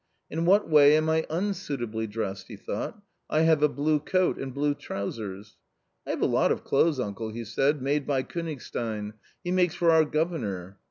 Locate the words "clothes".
6.63-6.99